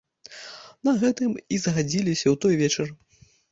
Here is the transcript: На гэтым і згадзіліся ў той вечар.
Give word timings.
На 0.89 0.93
гэтым 1.03 1.31
і 1.35 1.55
згадзіліся 1.67 2.27
ў 2.35 2.43
той 2.47 2.53
вечар. 2.65 2.87